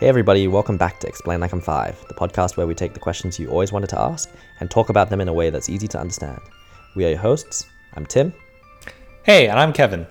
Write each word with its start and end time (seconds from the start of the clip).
Hey 0.00 0.08
everybody, 0.08 0.48
welcome 0.48 0.76
back 0.76 0.98
to 1.00 1.06
Explain 1.06 1.38
Like 1.38 1.52
I'm 1.52 1.60
Five, 1.60 2.04
the 2.08 2.14
podcast 2.14 2.56
where 2.56 2.66
we 2.66 2.74
take 2.74 2.94
the 2.94 2.98
questions 3.00 3.38
you 3.38 3.48
always 3.48 3.70
wanted 3.70 3.90
to 3.90 4.00
ask 4.00 4.28
and 4.58 4.68
talk 4.68 4.88
about 4.88 5.08
them 5.08 5.20
in 5.20 5.28
a 5.28 5.32
way 5.32 5.50
that's 5.50 5.68
easy 5.68 5.86
to 5.86 6.00
understand. 6.00 6.40
We 6.96 7.04
are 7.04 7.10
your 7.10 7.18
hosts. 7.18 7.64
I'm 7.94 8.04
Tim. 8.04 8.32
Hey, 9.22 9.46
and 9.46 9.56
I'm 9.56 9.72
Kevin. 9.72 10.08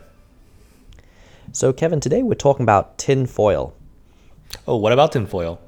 So, 1.52 1.74
Kevin, 1.74 2.00
today 2.00 2.24
we're 2.24 2.36
talking 2.36 2.64
about 2.64 2.98
tin 2.98 3.26
foil. 3.26 3.76
Oh, 4.66 4.78
what 4.78 4.94
about 4.94 5.12
tinfoil? 5.12 5.60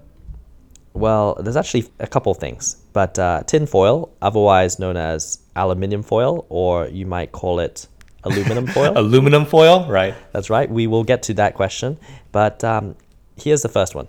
Well, 0.93 1.35
there's 1.41 1.57
actually 1.57 1.89
a 1.99 2.07
couple 2.07 2.33
things, 2.35 2.77
but 2.93 3.19
uh, 3.19 3.43
tin 3.45 3.67
foil, 3.67 4.13
otherwise 4.21 4.79
known 4.79 4.95
as 4.95 5.39
aluminium 5.57 6.03
foil, 6.03 6.45
or 6.47 6.87
you 6.87 7.05
might 7.05 7.33
call 7.33 7.59
it 7.59 7.85
aluminum 8.23 8.65
foil. 8.75 8.93
Aluminum 8.95 9.45
foil, 9.45 9.85
right? 9.89 10.15
That's 10.31 10.49
right. 10.49 10.69
We 10.69 10.87
will 10.87 11.03
get 11.03 11.21
to 11.23 11.33
that 11.33 11.53
question. 11.55 11.99
But 12.31 12.63
um, 12.63 12.95
here's 13.37 13.61
the 13.61 13.69
first 13.69 13.95
one 13.95 14.07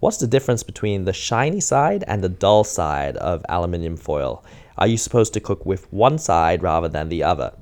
What's 0.00 0.18
the 0.18 0.26
difference 0.26 0.62
between 0.62 1.04
the 1.04 1.12
shiny 1.14 1.60
side 1.60 2.04
and 2.06 2.22
the 2.22 2.28
dull 2.28 2.64
side 2.64 3.16
of 3.16 3.44
aluminium 3.48 3.96
foil? 3.96 4.44
Are 4.76 4.86
you 4.86 4.98
supposed 4.98 5.32
to 5.34 5.40
cook 5.40 5.64
with 5.64 5.90
one 5.90 6.18
side 6.18 6.62
rather 6.62 6.88
than 6.88 7.08
the 7.08 7.22
other? 7.22 7.54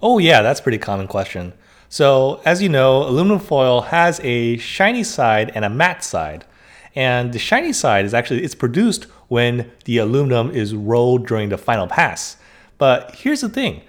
Oh, 0.00 0.18
yeah, 0.18 0.40
that's 0.40 0.60
a 0.60 0.62
pretty 0.62 0.78
common 0.78 1.06
question. 1.06 1.52
So, 1.90 2.40
as 2.46 2.62
you 2.62 2.70
know, 2.70 3.02
aluminum 3.02 3.40
foil 3.40 3.82
has 3.82 4.20
a 4.24 4.56
shiny 4.56 5.04
side 5.04 5.52
and 5.54 5.66
a 5.66 5.70
matte 5.70 6.02
side. 6.02 6.46
And 6.94 7.34
the 7.34 7.38
shiny 7.38 7.74
side 7.74 8.06
is 8.06 8.14
actually 8.14 8.42
it's 8.42 8.54
produced 8.54 9.04
when 9.28 9.70
the 9.84 9.98
aluminum 9.98 10.50
is 10.50 10.74
rolled 10.74 11.26
during 11.26 11.50
the 11.50 11.58
final 11.58 11.86
pass. 11.86 12.38
But 12.78 13.14
here's 13.16 13.42
the 13.42 13.50
thing. 13.50 13.82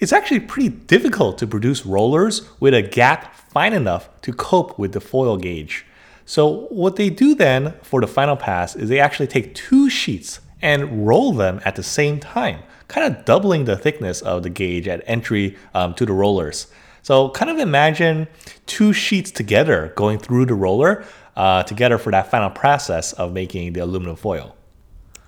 It's 0.00 0.12
actually 0.12 0.40
pretty 0.40 0.68
difficult 0.68 1.38
to 1.38 1.46
produce 1.46 1.84
rollers 1.84 2.48
with 2.60 2.72
a 2.72 2.82
gap 2.82 3.34
fine 3.34 3.72
enough 3.72 4.08
to 4.22 4.32
cope 4.32 4.78
with 4.78 4.92
the 4.92 5.00
foil 5.00 5.36
gauge. 5.36 5.84
So 6.24 6.66
what 6.70 6.94
they 6.94 7.10
do 7.10 7.34
then 7.34 7.74
for 7.82 8.00
the 8.00 8.06
final 8.06 8.36
pass 8.36 8.76
is 8.76 8.88
they 8.88 9.00
actually 9.00 9.26
take 9.26 9.56
two 9.56 9.90
sheets 9.90 10.40
and 10.62 11.04
roll 11.06 11.32
them 11.32 11.60
at 11.64 11.74
the 11.74 11.82
same 11.82 12.20
time, 12.20 12.62
kind 12.86 13.12
of 13.12 13.24
doubling 13.24 13.64
the 13.64 13.76
thickness 13.76 14.20
of 14.20 14.44
the 14.44 14.50
gauge 14.50 14.86
at 14.86 15.02
entry 15.06 15.56
um, 15.74 15.94
to 15.94 16.06
the 16.06 16.12
rollers. 16.12 16.68
So 17.02 17.30
kind 17.30 17.50
of 17.50 17.58
imagine 17.58 18.28
two 18.66 18.92
sheets 18.92 19.32
together 19.32 19.92
going 19.96 20.18
through 20.18 20.46
the 20.46 20.54
roller 20.54 21.04
uh, 21.34 21.64
together 21.64 21.98
for 21.98 22.12
that 22.12 22.30
final 22.30 22.50
process 22.50 23.14
of 23.14 23.32
making 23.32 23.72
the 23.72 23.80
aluminum 23.80 24.14
foil. 24.14 24.54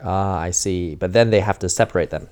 Ah, 0.03 0.39
I 0.39 0.51
see. 0.53 0.95
But 0.95 1.13
then 1.13 1.31
they 1.31 1.41
have 1.41 1.59
to 1.61 1.69
separate 1.69 2.11
them. 2.11 2.29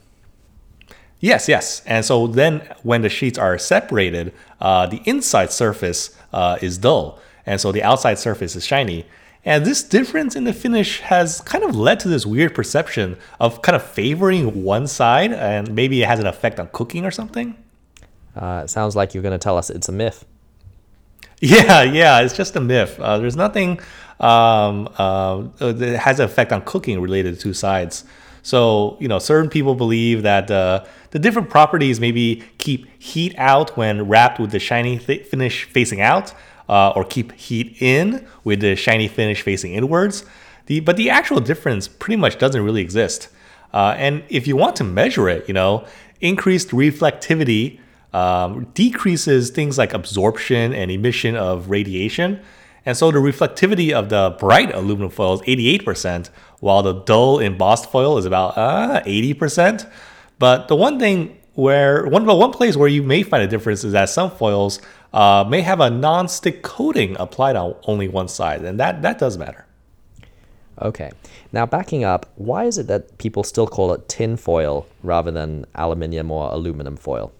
Yes, 1.20 1.48
yes. 1.48 1.82
And 1.86 2.04
so 2.04 2.26
then 2.26 2.60
when 2.82 3.02
the 3.02 3.08
sheets 3.08 3.38
are 3.38 3.58
separated, 3.58 4.32
uh, 4.60 4.86
the 4.86 5.00
inside 5.04 5.50
surface 5.50 6.16
uh, 6.32 6.58
is 6.62 6.78
dull. 6.78 7.18
And 7.44 7.60
so 7.60 7.72
the 7.72 7.82
outside 7.82 8.18
surface 8.18 8.54
is 8.54 8.64
shiny. 8.64 9.06
And 9.44 9.64
this 9.64 9.82
difference 9.82 10.36
in 10.36 10.44
the 10.44 10.52
finish 10.52 11.00
has 11.00 11.40
kind 11.40 11.64
of 11.64 11.74
led 11.74 12.00
to 12.00 12.08
this 12.08 12.26
weird 12.26 12.54
perception 12.54 13.16
of 13.40 13.62
kind 13.62 13.74
of 13.74 13.82
favoring 13.82 14.62
one 14.62 14.86
side, 14.86 15.32
and 15.32 15.74
maybe 15.74 16.02
it 16.02 16.06
has 16.06 16.20
an 16.20 16.26
effect 16.26 16.60
on 16.60 16.68
cooking 16.72 17.04
or 17.06 17.10
something. 17.10 17.56
Uh, 18.36 18.62
it 18.64 18.68
sounds 18.68 18.94
like 18.94 19.14
you're 19.14 19.22
going 19.22 19.32
to 19.32 19.38
tell 19.38 19.56
us 19.56 19.70
it's 19.70 19.88
a 19.88 19.92
myth. 19.92 20.24
Yeah, 21.40 21.84
yeah, 21.84 22.20
it's 22.20 22.36
just 22.36 22.56
a 22.56 22.60
myth. 22.60 22.98
Uh, 22.98 23.18
there's 23.18 23.36
nothing 23.36 23.78
um, 24.18 24.88
uh, 24.98 25.44
that 25.60 25.98
has 26.00 26.18
an 26.18 26.24
effect 26.24 26.50
on 26.52 26.62
cooking 26.62 27.00
related 27.00 27.36
to 27.36 27.40
two 27.40 27.54
sides. 27.54 28.04
So, 28.42 28.96
you 29.00 29.08
know, 29.08 29.18
certain 29.18 29.50
people 29.50 29.74
believe 29.74 30.22
that 30.22 30.50
uh, 30.50 30.84
the 31.10 31.18
different 31.18 31.50
properties 31.50 32.00
maybe 32.00 32.44
keep 32.58 32.86
heat 33.00 33.34
out 33.36 33.76
when 33.76 34.08
wrapped 34.08 34.38
with 34.38 34.50
the 34.50 34.58
shiny 34.58 34.98
th- 34.98 35.26
finish 35.26 35.64
facing 35.64 36.00
out, 36.00 36.34
uh, 36.68 36.90
or 36.90 37.04
keep 37.04 37.32
heat 37.32 37.76
in 37.80 38.26
with 38.44 38.60
the 38.60 38.76
shiny 38.76 39.08
finish 39.08 39.42
facing 39.42 39.74
inwards. 39.74 40.24
The, 40.66 40.80
but 40.80 40.96
the 40.96 41.10
actual 41.10 41.40
difference 41.40 41.88
pretty 41.88 42.16
much 42.16 42.38
doesn't 42.38 42.62
really 42.62 42.82
exist. 42.82 43.28
Uh, 43.72 43.94
and 43.96 44.22
if 44.28 44.46
you 44.46 44.56
want 44.56 44.76
to 44.76 44.84
measure 44.84 45.28
it, 45.28 45.48
you 45.48 45.54
know, 45.54 45.86
increased 46.20 46.70
reflectivity 46.70 47.80
um, 48.12 48.66
decreases 48.74 49.50
things 49.50 49.78
like 49.78 49.92
absorption 49.92 50.72
and 50.72 50.90
emission 50.90 51.36
of 51.36 51.70
radiation. 51.70 52.40
And 52.88 52.96
so 52.96 53.10
the 53.10 53.18
reflectivity 53.18 53.92
of 53.92 54.08
the 54.08 54.34
bright 54.38 54.74
aluminum 54.74 55.10
foil 55.10 55.34
is 55.34 55.42
88%, 55.42 56.30
while 56.60 56.82
the 56.82 56.94
dull 56.94 57.38
embossed 57.38 57.90
foil 57.90 58.16
is 58.16 58.24
about 58.24 58.56
uh, 58.56 59.02
80%. 59.04 59.92
But 60.38 60.68
the 60.68 60.74
one 60.74 60.98
thing 60.98 61.36
where 61.52 62.06
one 62.06 62.24
one 62.24 62.50
place 62.50 62.78
where 62.78 62.88
you 62.88 63.02
may 63.02 63.22
find 63.22 63.42
a 63.42 63.46
difference 63.46 63.84
is 63.84 63.92
that 63.92 64.08
some 64.08 64.30
foils 64.30 64.80
uh, 65.12 65.44
may 65.46 65.60
have 65.60 65.80
a 65.80 65.90
non-stick 65.90 66.62
coating 66.62 67.14
applied 67.20 67.56
on 67.56 67.74
only 67.82 68.08
one 68.08 68.26
side, 68.26 68.64
and 68.64 68.80
that 68.80 69.02
that 69.02 69.18
does 69.18 69.36
matter. 69.36 69.66
Okay. 70.80 71.10
Now, 71.52 71.66
backing 71.66 72.04
up, 72.04 72.24
why 72.36 72.64
is 72.64 72.78
it 72.78 72.86
that 72.86 73.18
people 73.18 73.44
still 73.44 73.66
call 73.66 73.92
it 73.92 74.08
tin 74.08 74.38
foil 74.38 74.86
rather 75.02 75.30
than 75.30 75.66
aluminium 75.74 76.30
or 76.30 76.50
aluminum 76.50 76.96
foil? 76.96 77.34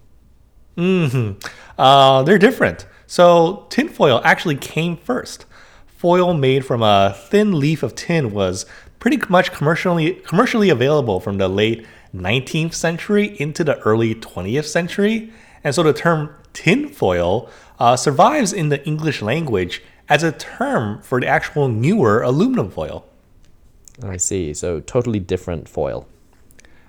Mm-hmm. 0.77 1.39
Uh, 1.79 2.23
they're 2.25 2.37
different. 2.37 2.87
So 3.09 3.67
tinfoil 3.71 4.21
actually 4.23 4.57
came 4.57 4.99
first. 4.99 5.47
Foil 5.87 6.35
made 6.35 6.65
from 6.65 6.83
a 6.83 7.17
thin 7.17 7.59
leaf 7.59 7.83
of 7.83 7.95
tin 7.95 8.33
was 8.33 8.67
pretty 9.01 9.19
much 9.31 9.51
commercially 9.51 10.13
commercially 10.27 10.69
available 10.69 11.19
from 11.19 11.39
the 11.39 11.49
late 11.49 11.87
19th 12.15 12.75
century 12.75 13.35
into 13.41 13.65
the 13.65 13.79
early 13.79 14.15
20th 14.15 14.67
century. 14.67 15.33
And 15.65 15.75
so 15.75 15.83
the 15.83 15.95
term 15.95 16.35
tinfoil 16.53 17.49
uh, 17.79 17.97
survives 17.97 18.53
in 18.53 18.69
the 18.69 18.85
English 18.87 19.23
language 19.23 19.83
as 20.09 20.23
a 20.23 20.33
term 20.33 21.01
for 21.01 21.19
the 21.19 21.27
actual 21.27 21.67
newer 21.67 22.21
aluminum 22.21 22.71
foil. 22.71 23.07
I 24.03 24.19
see. 24.19 24.53
So, 24.55 24.81
totally 24.81 25.19
different 25.19 25.69
foil. 25.69 26.07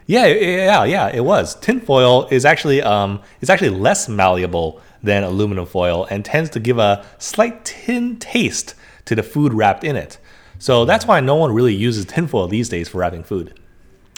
Yeah, 0.09 0.25
yeah, 0.25 0.85
yeah. 0.85 1.11
It 1.13 1.23
was. 1.23 1.53
Tinfoil 1.53 2.27
is 2.31 2.43
actually 2.43 2.81
um, 2.81 3.21
is 3.41 3.49
actually 3.51 3.69
less 3.69 4.09
malleable 4.09 4.81
than 5.03 5.23
aluminum 5.23 5.67
foil 5.67 6.07
and 6.09 6.25
tends 6.25 6.49
to 6.49 6.59
give 6.59 6.79
a 6.79 7.05
slight 7.19 7.63
tin 7.63 8.17
taste 8.17 8.73
to 9.05 9.13
the 9.13 9.21
food 9.21 9.53
wrapped 9.53 9.83
in 9.83 9.95
it. 9.95 10.17
So 10.57 10.83
that's 10.83 11.05
why 11.05 11.19
no 11.19 11.35
one 11.35 11.53
really 11.53 11.75
uses 11.75 12.05
tinfoil 12.05 12.47
these 12.47 12.69
days 12.69 12.89
for 12.89 12.97
wrapping 12.97 13.21
food. 13.21 13.59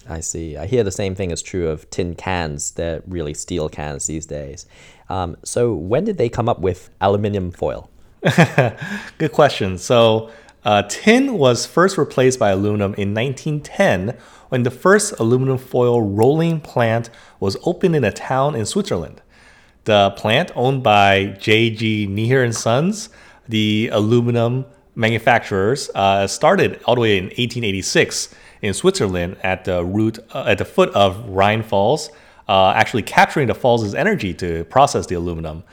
I 0.07 0.21
see. 0.21 0.55
I 0.55 0.65
hear 0.65 0.85
the 0.85 0.91
same 0.91 1.13
thing 1.13 1.29
is 1.29 1.41
true 1.41 1.67
of 1.67 1.89
tin 1.89 2.15
cans. 2.15 2.71
They're 2.71 3.03
really 3.05 3.33
steel 3.33 3.67
cans 3.67 4.07
these 4.07 4.25
days. 4.25 4.65
Um, 5.09 5.35
so 5.43 5.73
when 5.73 6.05
did 6.05 6.17
they 6.17 6.29
come 6.29 6.47
up 6.47 6.61
with 6.61 6.89
aluminium 7.01 7.51
foil? 7.51 7.89
Good 9.17 9.33
question. 9.33 9.77
So 9.77 10.31
uh, 10.63 10.83
tin 10.83 11.33
was 11.33 11.65
first 11.65 11.97
replaced 11.97 12.39
by 12.39 12.49
aluminum 12.51 12.93
in 12.95 13.13
1910 13.13 14.17
when 14.49 14.63
the 14.63 14.71
first 14.71 15.13
aluminum 15.19 15.57
foil 15.57 16.01
rolling 16.01 16.59
plant 16.59 17.09
was 17.39 17.57
opened 17.63 17.95
in 17.95 18.03
a 18.03 18.11
town 18.11 18.55
in 18.55 18.65
Switzerland. 18.65 19.21
The 19.85 20.13
plant, 20.15 20.51
owned 20.55 20.83
by 20.83 21.37
J.G. 21.39 22.05
Neher 22.07 22.43
and 22.43 22.55
Sons, 22.55 23.09
the 23.47 23.89
aluminum 23.91 24.65
manufacturers, 24.93 25.89
uh, 25.95 26.27
started 26.27 26.79
all 26.85 26.95
the 26.95 27.01
way 27.01 27.17
in 27.17 27.25
1886 27.25 28.35
in 28.61 28.73
Switzerland 28.75 29.37
at 29.41 29.65
the 29.65 29.83
root 29.83 30.19
uh, 30.35 30.45
at 30.47 30.59
the 30.59 30.65
foot 30.65 30.89
of 30.89 31.27
Rhine 31.27 31.63
Falls, 31.63 32.11
uh, 32.47 32.73
actually 32.75 33.01
capturing 33.01 33.47
the 33.47 33.55
falls' 33.55 33.95
energy 33.95 34.33
to 34.35 34.65
process 34.65 35.07
the 35.07 35.15
aluminum. 35.15 35.63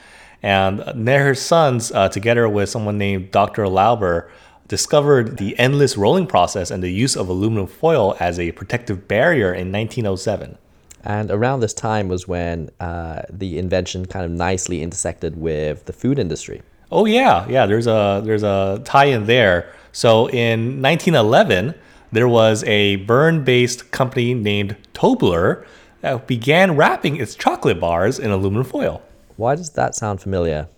And 0.42 0.84
Neher's 0.94 1.40
sons, 1.40 1.90
uh, 1.92 2.08
together 2.08 2.48
with 2.48 2.70
someone 2.70 2.96
named 2.96 3.32
Dr. 3.32 3.68
Lauber, 3.68 4.30
discovered 4.68 5.38
the 5.38 5.58
endless 5.58 5.96
rolling 5.96 6.26
process 6.26 6.70
and 6.70 6.82
the 6.82 6.90
use 6.90 7.16
of 7.16 7.28
aluminum 7.28 7.66
foil 7.66 8.14
as 8.20 8.38
a 8.38 8.52
protective 8.52 9.08
barrier 9.08 9.52
in 9.52 9.72
1907. 9.72 10.58
And 11.04 11.30
around 11.30 11.60
this 11.60 11.72
time 11.72 12.08
was 12.08 12.28
when 12.28 12.70
uh, 12.78 13.22
the 13.30 13.58
invention 13.58 14.06
kind 14.06 14.24
of 14.24 14.30
nicely 14.30 14.82
intersected 14.82 15.40
with 15.40 15.86
the 15.86 15.92
food 15.92 16.18
industry. 16.18 16.62
Oh 16.90 17.06
yeah, 17.06 17.46
yeah. 17.48 17.66
There's 17.66 17.86
a 17.86 18.22
there's 18.24 18.42
a 18.42 18.80
tie-in 18.84 19.26
there. 19.26 19.72
So 19.92 20.28
in 20.28 20.82
1911, 20.82 21.74
there 22.12 22.28
was 22.28 22.64
a 22.64 22.96
Bern-based 22.96 23.90
company 23.90 24.34
named 24.34 24.76
Tobler 24.94 25.66
that 26.00 26.26
began 26.26 26.76
wrapping 26.76 27.16
its 27.16 27.34
chocolate 27.34 27.80
bars 27.80 28.18
in 28.18 28.30
aluminum 28.30 28.64
foil. 28.64 29.02
Why 29.36 29.54
does 29.54 29.70
that 29.70 29.94
sound 29.94 30.20
familiar? 30.20 30.68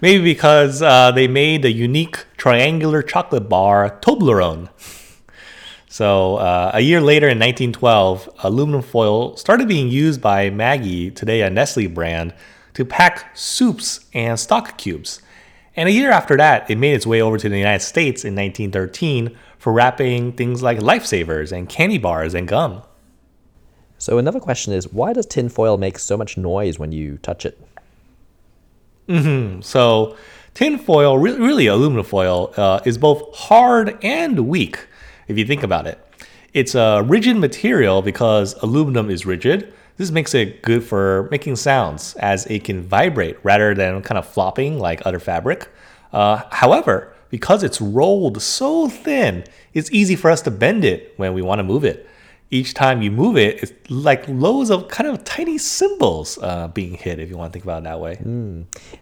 Maybe 0.00 0.22
because 0.22 0.82
uh, 0.82 1.10
they 1.12 1.26
made 1.26 1.64
a 1.64 1.72
unique 1.72 2.26
triangular 2.36 3.02
chocolate 3.02 3.48
bar, 3.48 3.98
Toblerone. 4.02 4.68
So 5.88 6.36
uh, 6.36 6.72
a 6.74 6.80
year 6.80 7.00
later 7.00 7.26
in 7.26 7.38
1912, 7.38 8.28
aluminum 8.42 8.82
foil 8.82 9.34
started 9.38 9.66
being 9.66 9.88
used 9.88 10.20
by 10.20 10.50
Maggi, 10.50 11.14
today 11.14 11.40
a 11.40 11.48
Nestle 11.48 11.86
brand, 11.86 12.34
to 12.74 12.84
pack 12.84 13.34
soups 13.34 14.04
and 14.12 14.38
stock 14.38 14.76
cubes. 14.76 15.22
And 15.74 15.88
a 15.88 15.92
year 15.92 16.10
after 16.10 16.36
that, 16.36 16.70
it 16.70 16.76
made 16.76 16.92
its 16.92 17.06
way 17.06 17.22
over 17.22 17.38
to 17.38 17.48
the 17.48 17.56
United 17.56 17.82
States 17.82 18.26
in 18.26 18.34
1913 18.34 19.34
for 19.56 19.72
wrapping 19.72 20.32
things 20.32 20.62
like 20.62 20.78
lifesavers 20.80 21.50
and 21.52 21.70
candy 21.70 21.96
bars 21.96 22.34
and 22.34 22.46
gum. 22.46 22.82
So 23.96 24.18
another 24.18 24.40
question 24.40 24.74
is 24.74 24.92
why 24.92 25.14
does 25.14 25.24
tin 25.24 25.48
foil 25.48 25.78
make 25.78 25.98
so 25.98 26.18
much 26.18 26.36
noise 26.36 26.78
when 26.78 26.92
you 26.92 27.16
touch 27.16 27.46
it? 27.46 27.58
Mm-hmm. 29.08 29.60
So 29.60 30.16
tin 30.54 30.78
foil, 30.78 31.18
re- 31.18 31.36
really 31.36 31.66
aluminum 31.66 32.04
foil, 32.04 32.52
uh, 32.56 32.80
is 32.84 32.98
both 32.98 33.34
hard 33.34 33.98
and 34.02 34.48
weak, 34.48 34.86
if 35.28 35.38
you 35.38 35.44
think 35.44 35.62
about 35.62 35.86
it. 35.86 35.98
It's 36.52 36.74
a 36.74 37.02
rigid 37.06 37.36
material 37.36 38.02
because 38.02 38.54
aluminum 38.62 39.10
is 39.10 39.26
rigid. 39.26 39.72
This 39.98 40.10
makes 40.10 40.34
it 40.34 40.62
good 40.62 40.84
for 40.84 41.28
making 41.30 41.56
sounds 41.56 42.14
as 42.16 42.46
it 42.46 42.64
can 42.64 42.82
vibrate 42.82 43.36
rather 43.42 43.74
than 43.74 44.02
kind 44.02 44.18
of 44.18 44.26
flopping 44.26 44.78
like 44.78 45.02
other 45.04 45.18
fabric. 45.18 45.68
Uh, 46.12 46.42
however, 46.50 47.12
because 47.30 47.62
it's 47.62 47.80
rolled 47.80 48.40
so 48.40 48.88
thin, 48.88 49.44
it's 49.74 49.90
easy 49.92 50.16
for 50.16 50.30
us 50.30 50.40
to 50.42 50.50
bend 50.50 50.84
it 50.84 51.12
when 51.16 51.34
we 51.34 51.42
want 51.42 51.58
to 51.58 51.62
move 51.62 51.84
it. 51.84 52.08
Each 52.50 52.74
time 52.74 53.02
you 53.02 53.10
move 53.10 53.36
it, 53.36 53.62
it's 53.62 53.72
like 53.90 54.26
loads 54.28 54.70
of 54.70 54.86
kind 54.88 55.08
of 55.10 55.24
tiny 55.24 55.58
cymbals 55.58 56.38
uh, 56.40 56.68
being 56.68 56.94
hit, 56.94 57.18
if 57.18 57.28
you 57.28 57.36
want 57.36 57.52
to 57.52 57.56
think 57.56 57.64
about 57.64 57.82
it 57.82 57.84
that 57.84 57.98
way. 57.98 58.18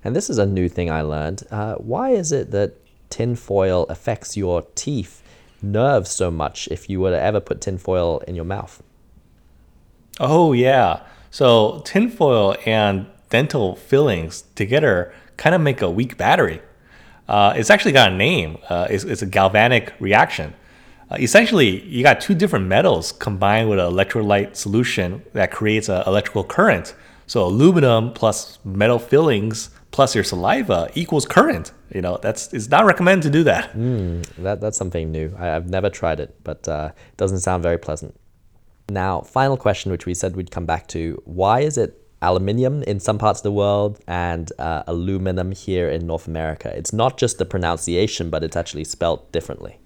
And 0.03 0.17
this 0.17 0.31
is 0.31 0.39
a 0.39 0.47
new 0.47 0.69
thing 0.69 0.91
I 0.91 1.03
learned. 1.03 1.43
Uh, 1.51 1.75
why 1.75 2.11
is 2.11 2.33
it 2.33 2.51
that 2.53 2.75
tinfoil 3.11 3.85
affects 3.91 4.35
your 4.37 4.63
teeth, 4.75 5.23
nerves 5.61 6.11
so 6.11 6.31
much 6.31 6.69
if 6.71 6.89
you 6.89 7.01
were 7.01 7.11
to 7.11 7.21
ever 7.21 7.39
put 7.39 7.61
tinfoil 7.61 8.21
in 8.27 8.35
your 8.35 8.47
mouth? 8.47 8.83
Oh, 10.19 10.53
yeah. 10.55 11.01
So 11.31 11.83
tinfoil 11.85 12.57
and 12.65 13.07
dental 13.29 13.77
fillings 13.77 14.45
together 14.55 15.13
kind 15.37 15.55
of 15.55 15.61
make 15.61 15.83
a 15.83 15.91
weak 15.91 16.17
battery. 16.17 16.63
Uh, 17.29 17.53
it's 17.57 17.69
actually 17.69 17.93
got 17.93 18.13
a 18.13 18.15
name. 18.15 18.57
Uh, 18.69 18.87
it's, 18.89 19.05
it's 19.05 19.23
a 19.23 19.27
galvanic 19.27 19.93
reaction. 20.01 20.55
Uh, 21.11 21.17
essentially, 21.21 21.83
you 21.85 22.03
got 22.03 22.21
two 22.21 22.35
different 22.35 22.67
metals 22.67 23.13
combined 23.13 23.69
with 23.69 23.79
an 23.79 23.91
electrolyte 23.93 24.57
solution 24.57 25.23
that 25.33 25.51
creates 25.51 25.89
an 25.89 26.03
electrical 26.07 26.45
current. 26.45 26.95
So 27.27 27.45
aluminum 27.45 28.13
plus 28.13 28.59
metal 28.65 28.99
fillings 28.99 29.71
plus 29.91 30.15
your 30.15 30.25
saliva 30.25 30.91
equals 30.95 31.25
current. 31.27 31.73
You 31.95 32.03
know, 32.03 32.19
that's 32.21 32.53
it's 32.53 32.69
not 32.69 32.85
recommended 32.85 33.23
to 33.25 33.31
do 33.31 33.45
that. 33.45 33.73
That, 34.43 34.61
that's 34.61 34.77
something 34.77 35.13
new. 35.13 35.35
I, 35.39 35.55
I've 35.55 35.69
never 35.69 35.89
tried 35.89 36.21
it, 36.21 36.37
but 36.43 36.67
uh, 36.69 36.91
it 36.95 37.17
doesn't 37.17 37.41
sound 37.41 37.63
very 37.63 37.79
pleasant. 37.79 38.19
Now, 38.89 39.21
final 39.23 39.57
question, 39.57 39.93
which 39.93 40.05
we 40.05 40.15
said 40.15 40.37
we'd 40.37 40.51
come 40.51 40.67
back 40.67 40.89
to. 40.89 41.23
Why 41.25 41.61
is 41.61 41.79
it 41.79 42.01
aluminium 42.21 42.83
in 42.83 43.01
some 43.01 43.19
parts 43.19 43.41
of 43.41 43.45
the 43.45 43.53
world 43.53 44.01
and 44.07 44.51
uh, 44.59 44.83
aluminum 44.87 45.53
here 45.53 45.89
in 45.89 46.07
North 46.07 46.27
America? 46.27 46.77
It's 46.77 46.93
not 46.93 47.17
just 47.17 47.39
the 47.39 47.45
pronunciation, 47.45 48.29
but 48.29 48.43
it's 48.45 48.57
actually 48.57 48.85
spelt 48.85 49.33
differently. 49.33 49.79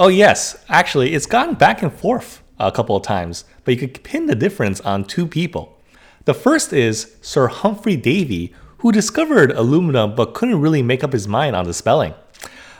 Oh, 0.00 0.06
yes. 0.06 0.64
Actually, 0.68 1.12
it's 1.12 1.26
gone 1.26 1.56
back 1.56 1.82
and 1.82 1.92
forth 1.92 2.40
a 2.56 2.70
couple 2.70 2.94
of 2.94 3.02
times, 3.02 3.44
but 3.64 3.74
you 3.74 3.80
could 3.80 4.04
pin 4.04 4.26
the 4.26 4.36
difference 4.36 4.80
on 4.82 5.02
two 5.02 5.26
people. 5.26 5.76
The 6.24 6.34
first 6.34 6.72
is 6.72 7.16
Sir 7.20 7.48
Humphrey 7.48 7.96
Davy, 7.96 8.54
who 8.78 8.92
discovered 8.92 9.50
aluminum 9.50 10.14
but 10.14 10.34
couldn't 10.34 10.60
really 10.60 10.82
make 10.82 11.02
up 11.02 11.12
his 11.12 11.26
mind 11.26 11.56
on 11.56 11.64
the 11.64 11.74
spelling. 11.74 12.14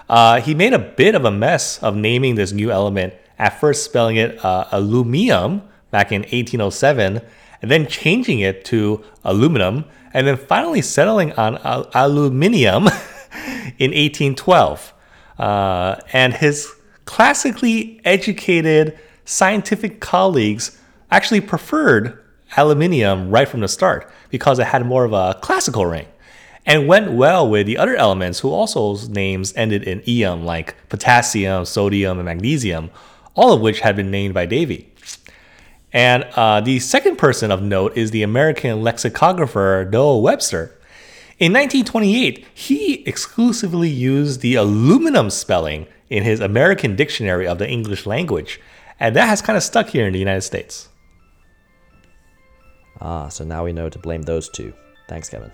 Uh, 0.09 0.41
he 0.41 0.55
made 0.55 0.73
a 0.73 0.79
bit 0.79 1.17
of 1.17 1.25
a 1.25 1.31
mess 1.33 1.83
of 1.83 1.97
naming 1.97 2.37
this 2.37 2.53
new 2.53 2.71
element, 2.71 3.15
at 3.37 3.59
first 3.59 3.85
spelling 3.85 4.15
it 4.15 4.39
uh, 4.45 4.67
alumium 4.71 5.63
back 5.91 6.13
in 6.13 6.21
1807, 6.21 7.21
and 7.61 7.69
then 7.69 7.89
changing 7.89 8.39
it 8.39 8.65
to 8.67 9.03
aluminum, 9.25 9.85
and 10.15 10.25
then 10.25 10.37
finally 10.37 10.83
settling 10.83 11.33
on 11.33 11.59
al- 11.65 11.91
aluminium 11.95 12.87
in 13.77 13.91
1812. 13.91 14.95
Uh, 15.37 15.97
and 16.13 16.35
his 16.35 16.78
classically 17.09 17.99
educated 18.05 18.97
scientific 19.25 19.99
colleagues 19.99 20.79
actually 21.11 21.41
preferred 21.41 22.23
aluminium 22.59 23.31
right 23.31 23.49
from 23.49 23.61
the 23.61 23.67
start 23.67 24.13
because 24.29 24.59
it 24.59 24.67
had 24.67 24.85
more 24.85 25.07
of 25.07 25.15
a 25.15 25.39
classical 25.41 25.87
ring 25.87 26.07
and 26.67 26.87
went 26.87 27.11
well 27.11 27.49
with 27.49 27.67
the 27.67 27.79
other 27.79 27.97
elements 27.97 28.41
who 28.41 28.51
also 28.51 28.95
names 29.07 29.55
ended 29.57 29.85
in 29.85 30.01
ium 30.01 30.45
like 30.45 30.75
potassium, 30.91 31.65
sodium, 31.65 32.19
and 32.19 32.27
magnesium, 32.27 32.91
all 33.35 33.55
of 33.55 33.63
which 33.63 33.81
had 33.81 33.97
been 33.97 34.11
named 34.11 34.35
by 34.35 34.45
Davy. 34.45 34.93
And 35.95 36.25
uh, 36.37 36.61
the 36.61 36.79
second 36.79 37.17
person 37.17 37.51
of 37.51 37.63
note 37.63 37.97
is 37.97 38.11
the 38.11 38.23
American 38.23 38.83
lexicographer 38.83 39.89
Noah 39.91 40.19
Webster. 40.19 40.79
In 41.39 41.55
1928, 41.55 42.47
he 42.53 43.03
exclusively 43.07 43.89
used 43.89 44.43
the 44.43 44.57
aluminum 44.57 45.31
spelling 45.31 45.87
in 46.11 46.23
his 46.23 46.41
American 46.41 46.97
Dictionary 46.97 47.47
of 47.47 47.59
the 47.59 47.69
English 47.69 48.07
Language, 48.07 48.61
and 49.01 49.15
that 49.17 49.29
has 49.29 49.43
kind 49.43 49.57
of 49.57 49.63
stuck 49.63 49.89
here 49.89 50.07
in 50.07 50.13
the 50.13 50.19
United 50.19 50.43
States. 50.43 50.89
Ah, 53.01 53.29
so 53.29 53.45
now 53.45 53.65
we 53.65 53.73
know 53.73 53.89
to 53.89 53.99
blame 53.99 54.23
those 54.23 54.49
two. 54.49 54.73
Thanks, 55.09 55.29
Kevin. 55.29 55.53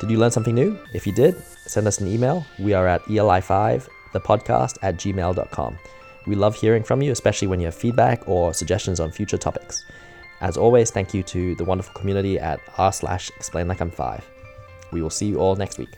Did 0.00 0.10
you 0.10 0.18
learn 0.18 0.30
something 0.30 0.54
new? 0.54 0.78
If 0.94 1.06
you 1.06 1.12
did, 1.12 1.36
send 1.66 1.86
us 1.88 2.00
an 2.00 2.06
email. 2.06 2.46
We 2.58 2.72
are 2.72 2.86
at 2.86 3.02
eli5, 3.04 3.88
the 4.12 4.20
podcast 4.20 4.78
at 4.82 4.96
gmail.com. 4.96 5.78
We 6.26 6.36
love 6.36 6.54
hearing 6.54 6.84
from 6.84 7.02
you, 7.02 7.10
especially 7.10 7.48
when 7.48 7.58
you 7.58 7.66
have 7.66 7.74
feedback 7.74 8.28
or 8.28 8.54
suggestions 8.54 9.00
on 9.00 9.10
future 9.10 9.38
topics. 9.38 9.84
As 10.40 10.56
always, 10.56 10.92
thank 10.92 11.14
you 11.14 11.24
to 11.24 11.56
the 11.56 11.64
wonderful 11.64 11.94
community 11.94 12.38
at 12.38 12.60
r 12.76 12.92
slash 12.92 13.30
explain 13.30 13.66
like 13.66 13.80
I'm 13.80 13.90
five. 13.90 14.24
We 14.92 15.02
will 15.02 15.10
see 15.10 15.26
you 15.26 15.38
all 15.38 15.56
next 15.56 15.78
week. 15.78 15.96